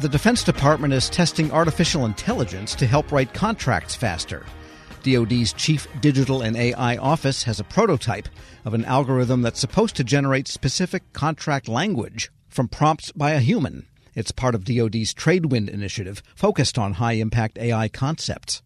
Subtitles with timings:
[0.00, 4.46] The Defense Department is testing artificial intelligence to help write contracts faster.
[5.02, 8.26] DoD's Chief Digital and AI Office has a prototype
[8.64, 13.84] of an algorithm that's supposed to generate specific contract language from prompts by a human.
[14.14, 18.62] It's part of DoD's Tradewind initiative focused on high impact AI concepts.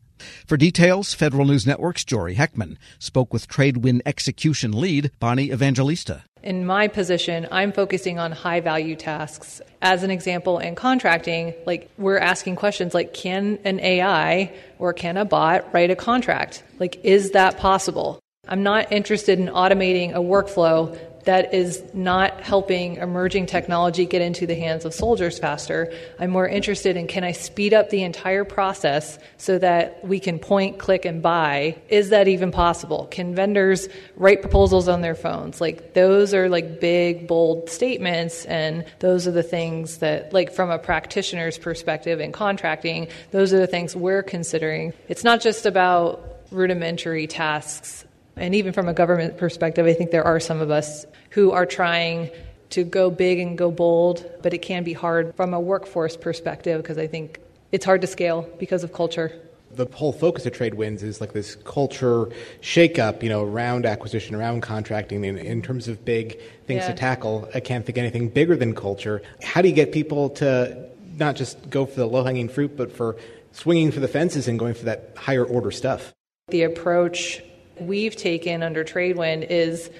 [0.46, 6.22] For details, Federal News Network's Jory Heckman spoke with Tradewind execution lead Bonnie Evangelista.
[6.44, 9.62] In my position, I'm focusing on high value tasks.
[9.80, 15.16] As an example, in contracting, like we're asking questions like can an AI or can
[15.16, 16.62] a bot write a contract?
[16.78, 18.20] Like, is that possible?
[18.46, 24.46] I'm not interested in automating a workflow that is not helping emerging technology get into
[24.46, 25.92] the hands of soldiers faster.
[26.18, 30.38] I'm more interested in can I speed up the entire process so that we can
[30.38, 31.76] point, click, and buy?
[31.88, 33.06] Is that even possible?
[33.10, 35.60] Can vendors write proposals on their phones?
[35.60, 40.70] Like, those are like big, bold statements, and those are the things that, like, from
[40.70, 44.92] a practitioner's perspective in contracting, those are the things we're considering.
[45.08, 48.04] It's not just about rudimentary tasks
[48.36, 51.66] and even from a government perspective, I think there are some of us who are
[51.66, 52.30] trying
[52.70, 56.82] to go big and go bold, but it can be hard from a workforce perspective
[56.82, 57.40] because I think
[57.72, 59.32] it's hard to scale because of culture.
[59.72, 62.26] The whole focus of Tradewinds is like this culture
[62.62, 65.24] shakeup, you know, around acquisition, around contracting.
[65.24, 66.88] In, in terms of big things Yeah.
[66.88, 69.22] to tackle, I can't think of anything bigger than culture.
[69.42, 72.92] How do you get people to not just go for the low hanging fruit, but
[72.92, 73.16] for
[73.52, 76.12] swinging for the fences and going for that higher order stuff?
[76.48, 77.42] The approach
[77.80, 79.90] we've taken under Tradewind is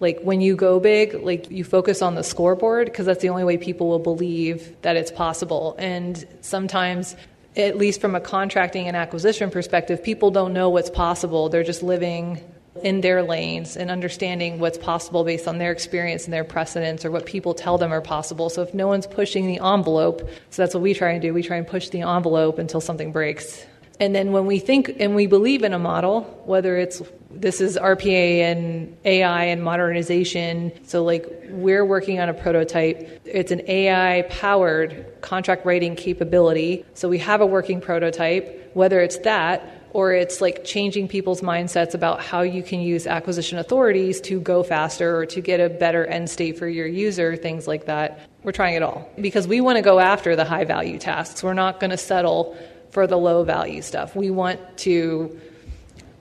[0.00, 3.44] like when you go big, like you focus on the scoreboard because that's the only
[3.44, 5.76] way people will believe that it's possible.
[5.78, 7.14] And sometimes,
[7.56, 11.48] at least from a contracting and acquisition perspective, people don't know what's possible.
[11.48, 12.42] They're just living
[12.82, 17.10] in their lanes and understanding what's possible based on their experience and their precedents or
[17.10, 18.48] what people tell them are possible.
[18.48, 21.42] So if no one's pushing the envelope, so that's what we try and do, we
[21.42, 23.64] try and push the envelope until something breaks.
[24.00, 27.76] And then when we think and we believe in a model, whether it's this is
[27.76, 33.20] RPA and AI and modernization, so like we're working on a prototype.
[33.24, 36.84] It's an AI powered contract writing capability.
[36.94, 41.94] So we have a working prototype, whether it's that or it's like changing people's mindsets
[41.94, 46.06] about how you can use acquisition authorities to go faster or to get a better
[46.06, 48.26] end state for your user, things like that.
[48.42, 51.42] We're trying it all because we want to go after the high value tasks.
[51.42, 52.56] We're not going to settle
[52.92, 54.14] for the low value stuff.
[54.14, 55.40] We want to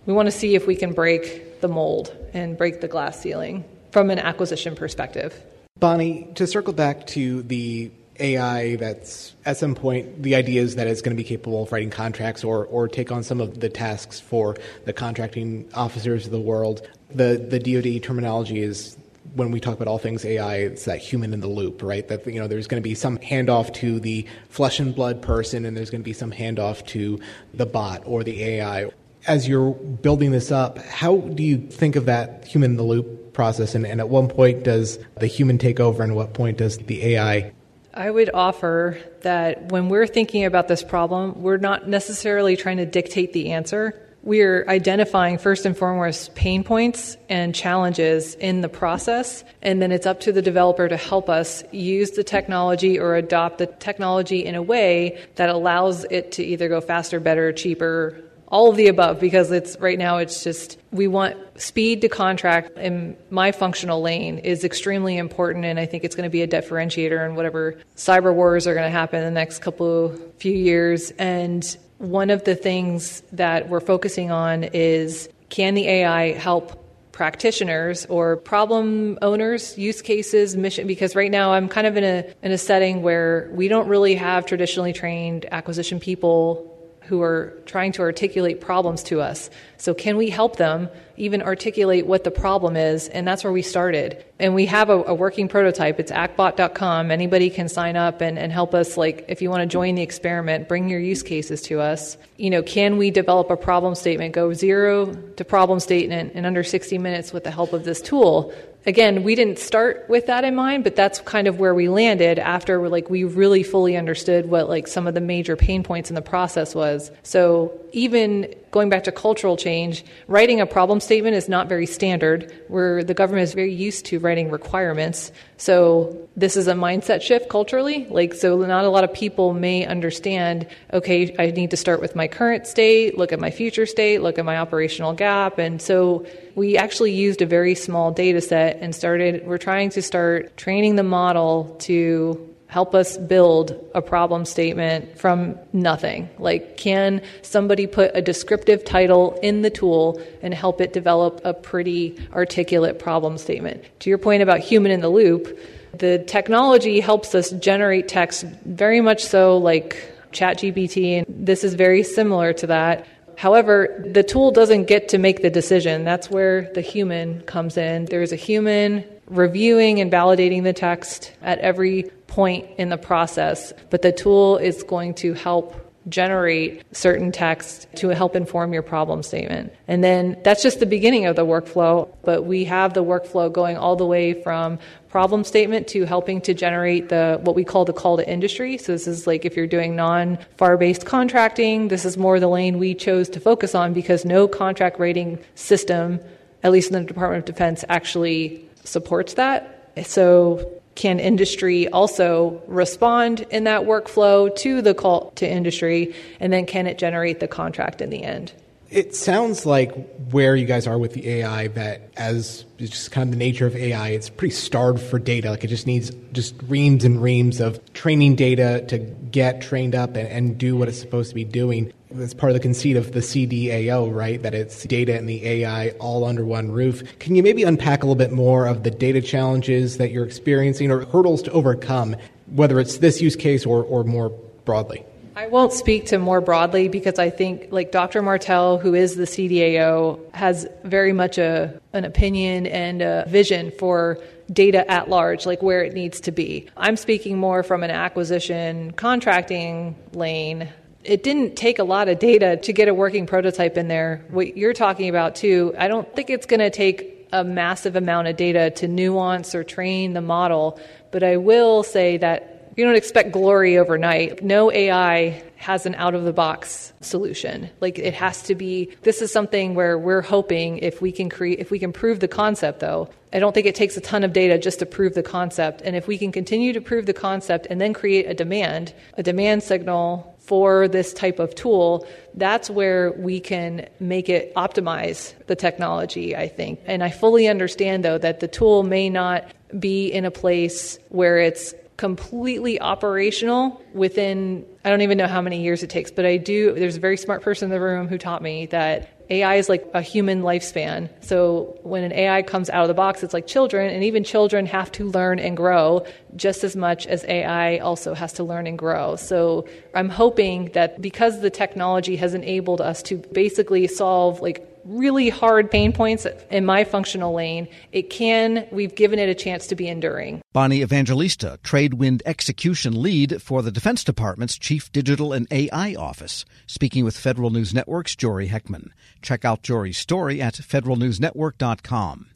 [0.07, 3.63] we want to see if we can break the mold and break the glass ceiling
[3.91, 5.39] from an acquisition perspective.
[5.79, 10.87] Bonnie, to circle back to the AI that's at some point the idea is that
[10.87, 13.69] it's going to be capable of writing contracts or, or take on some of the
[13.69, 14.55] tasks for
[14.85, 16.87] the contracting officers of the world.
[17.13, 18.95] The the DoD terminology is
[19.35, 22.07] when we talk about all things AI, it's that human in the loop, right?
[22.07, 25.65] That you know there's going to be some handoff to the flesh and blood person,
[25.65, 27.19] and there's going to be some handoff to
[27.53, 28.91] the bot or the AI.
[29.27, 33.33] As you're building this up, how do you think of that human in the loop
[33.33, 33.75] process?
[33.75, 36.77] And, and at what point does the human take over, and at what point does
[36.77, 37.51] the AI
[37.93, 42.85] I would offer that when we're thinking about this problem, we're not necessarily trying to
[42.85, 44.10] dictate the answer.
[44.23, 50.05] We're identifying first and foremost pain points and challenges in the process, and then it's
[50.05, 54.53] up to the developer to help us use the technology or adopt the technology in
[54.53, 58.21] a way that allows it to either go faster, better, cheaper,
[58.51, 62.77] all of the above because it's right now it's just we want speed to contract
[62.77, 66.47] in my functional lane is extremely important and i think it's going to be a
[66.47, 71.11] differentiator in whatever cyber wars are going to happen in the next couple few years
[71.11, 78.07] and one of the things that we're focusing on is can the ai help practitioners
[78.07, 82.51] or problem owners use cases mission because right now i'm kind of in a in
[82.51, 86.70] a setting where we don't really have traditionally trained acquisition people
[87.01, 89.49] who are trying to articulate problems to us.
[89.77, 93.07] So, can we help them even articulate what the problem is?
[93.09, 94.23] And that's where we started.
[94.39, 95.99] And we have a, a working prototype.
[95.99, 97.11] It's acqbot.com.
[97.11, 98.97] Anybody can sign up and, and help us.
[98.97, 102.17] Like, if you want to join the experiment, bring your use cases to us.
[102.37, 106.63] You know, can we develop a problem statement, go zero to problem statement in under
[106.63, 108.53] 60 minutes with the help of this tool?
[108.85, 112.39] Again, we didn't start with that in mind, but that's kind of where we landed
[112.39, 116.15] after like we really fully understood what like some of the major pain points in
[116.15, 117.11] the process was.
[117.23, 122.51] So even going back to cultural change, writing a problem statement is not very standard.
[122.67, 125.31] Where the government is very used to writing requirements.
[125.57, 128.07] So this is a mindset shift culturally.
[128.09, 132.15] Like so not a lot of people may understand, okay, I need to start with
[132.15, 135.59] my current state, look at my future state, look at my operational gap.
[135.59, 136.25] And so
[136.55, 140.95] we actually used a very small data set and started we're trying to start training
[140.95, 146.29] the model to help us build a problem statement from nothing.
[146.39, 151.53] Like, can somebody put a descriptive title in the tool and help it develop a
[151.53, 153.83] pretty articulate problem statement?
[153.99, 155.59] To your point about human in the loop,
[155.97, 159.97] the technology helps us generate text very much so like
[160.31, 163.05] ChatGPT, and this is very similar to that.
[163.37, 166.05] However, the tool doesn't get to make the decision.
[166.05, 168.05] That's where the human comes in.
[168.05, 174.01] There's a human reviewing and validating the text at every point in the process, but
[174.01, 175.75] the tool is going to help
[176.07, 179.71] generate certain text to help inform your problem statement.
[179.87, 183.77] And then that's just the beginning of the workflow, but we have the workflow going
[183.77, 184.79] all the way from
[185.09, 188.77] problem statement to helping to generate the what we call the call to industry.
[188.77, 192.79] So this is like if you're doing non-FAR based contracting, this is more the lane
[192.79, 196.21] we chose to focus on because no contract writing system,
[196.63, 199.91] at least in the Department of Defense, actually supports that.
[200.03, 206.63] So can industry also respond in that workflow to the call to industry and then
[206.63, 208.53] can it generate the contract in the end
[208.91, 209.91] it sounds like
[210.31, 213.65] where you guys are with the AI that as it's just kind of the nature
[213.65, 215.49] of AI, it's pretty starved for data.
[215.49, 220.17] Like it just needs just reams and reams of training data to get trained up
[220.17, 221.93] and, and do what it's supposed to be doing.
[222.13, 224.41] That's part of the conceit of the CDAO, right?
[224.41, 227.03] That it's data and the AI all under one roof.
[227.19, 230.91] Can you maybe unpack a little bit more of the data challenges that you're experiencing
[230.91, 232.15] or hurdles to overcome,
[232.47, 234.29] whether it's this use case or, or more
[234.65, 235.05] broadly?
[235.35, 238.21] I won't speak to more broadly because I think, like Dr.
[238.21, 244.19] Martell, who is the CDAO, has very much a, an opinion and a vision for
[244.51, 246.67] data at large, like where it needs to be.
[246.75, 250.69] I'm speaking more from an acquisition contracting lane.
[251.03, 254.23] It didn't take a lot of data to get a working prototype in there.
[254.29, 258.27] What you're talking about, too, I don't think it's going to take a massive amount
[258.27, 260.79] of data to nuance or train the model,
[261.11, 264.43] but I will say that you don't expect glory overnight.
[264.43, 267.69] No AI has an out of the box solution.
[267.81, 271.59] Like it has to be this is something where we're hoping if we can create
[271.59, 273.09] if we can prove the concept though.
[273.33, 275.95] I don't think it takes a ton of data just to prove the concept and
[275.95, 279.63] if we can continue to prove the concept and then create a demand, a demand
[279.63, 286.35] signal for this type of tool, that's where we can make it optimize the technology,
[286.35, 286.79] I think.
[286.85, 289.45] And I fully understand though that the tool may not
[289.79, 295.61] be in a place where it's completely operational within I don't even know how many
[295.61, 298.17] years it takes, but I do there's a very smart person in the room who
[298.17, 301.09] taught me that AI is like a human lifespan.
[301.21, 304.65] So when an AI comes out of the box, it's like children, and even children
[304.65, 306.05] have to learn and grow
[306.35, 309.15] just as much as AI also has to learn and grow.
[309.15, 315.29] So I'm hoping that because the technology has enabled us to basically solve like really
[315.29, 319.75] hard pain points in my functional lane, it can, we've given it a chance to
[319.75, 320.41] be enduring.
[320.53, 327.03] Bonnie Evangelista, Tradewind Execution Lead for the Defense Department's Chief Digital and AI Office, speaking
[327.05, 328.89] with Federal News Network's Jory Heckman.
[329.21, 332.27] Check out Jory's story at federalnewsnetwork.com.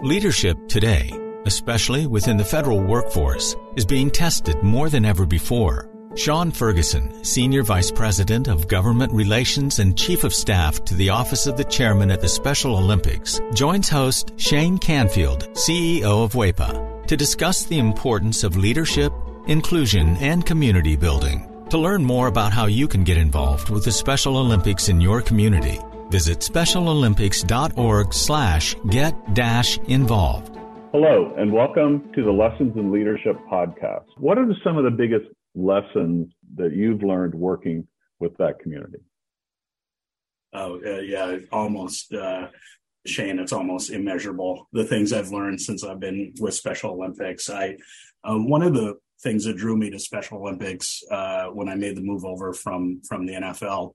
[0.00, 1.10] Leadership today,
[1.44, 5.90] especially within the federal workforce, is being tested more than ever before.
[6.16, 11.46] Sean Ferguson, Senior Vice President of Government Relations and Chief of Staff to the Office
[11.46, 17.16] of the Chairman at the Special Olympics, joins host Shane Canfield, CEO of WEPA, to
[17.16, 19.12] discuss the importance of leadership,
[19.46, 21.46] inclusion, and community building.
[21.70, 25.20] To learn more about how you can get involved with the Special Olympics in your
[25.20, 25.78] community,
[26.10, 30.56] visit specialolympics.org slash get dash involved.
[30.92, 34.06] Hello, and welcome to the Lessons in Leadership podcast.
[34.16, 37.86] What are some of the biggest lessons that you've learned working
[38.20, 38.98] with that community?
[40.52, 42.48] Oh, uh, yeah, almost, uh,
[43.06, 44.68] Shane, it's almost immeasurable.
[44.72, 47.50] The things I've learned since I've been with Special Olympics.
[47.50, 47.76] I,
[48.24, 51.96] uh, one of the things that drew me to Special Olympics uh, when I made
[51.96, 53.94] the move over from from the NFL